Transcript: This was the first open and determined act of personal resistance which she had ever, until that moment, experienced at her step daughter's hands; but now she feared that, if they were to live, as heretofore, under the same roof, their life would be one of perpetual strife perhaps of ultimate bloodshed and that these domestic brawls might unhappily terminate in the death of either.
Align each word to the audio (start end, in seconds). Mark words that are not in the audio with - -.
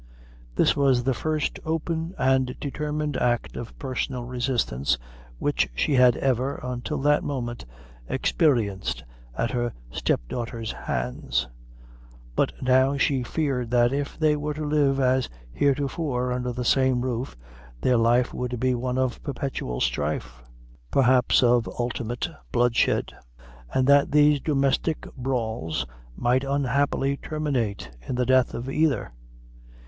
This 0.55 0.75
was 0.75 1.03
the 1.03 1.13
first 1.13 1.59
open 1.63 2.15
and 2.17 2.55
determined 2.59 3.17
act 3.17 3.55
of 3.55 3.77
personal 3.77 4.23
resistance 4.25 4.97
which 5.37 5.69
she 5.75 5.93
had 5.93 6.17
ever, 6.17 6.55
until 6.63 6.97
that 7.03 7.23
moment, 7.23 7.65
experienced 8.09 9.03
at 9.37 9.51
her 9.51 9.73
step 9.91 10.19
daughter's 10.27 10.71
hands; 10.71 11.47
but 12.35 12.51
now 12.63 12.97
she 12.97 13.21
feared 13.21 13.69
that, 13.69 13.93
if 13.93 14.17
they 14.17 14.35
were 14.35 14.55
to 14.55 14.65
live, 14.65 14.99
as 14.99 15.29
heretofore, 15.53 16.31
under 16.31 16.51
the 16.51 16.65
same 16.65 17.01
roof, 17.01 17.37
their 17.81 17.97
life 17.97 18.33
would 18.33 18.59
be 18.59 18.73
one 18.73 18.97
of 18.97 19.21
perpetual 19.21 19.79
strife 19.79 20.41
perhaps 20.89 21.43
of 21.43 21.69
ultimate 21.77 22.27
bloodshed 22.51 23.13
and 23.71 23.85
that 23.85 24.09
these 24.09 24.39
domestic 24.39 25.05
brawls 25.15 25.85
might 26.17 26.43
unhappily 26.43 27.17
terminate 27.17 27.91
in 28.07 28.15
the 28.15 28.25
death 28.25 28.55
of 28.55 28.67
either. 28.67 29.11